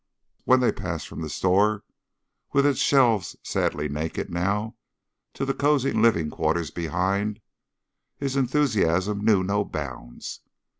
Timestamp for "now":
4.31-4.75